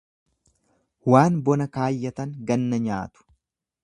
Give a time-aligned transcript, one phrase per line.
[1.13, 3.27] Waan bona kaayyatan ganna nyaatu.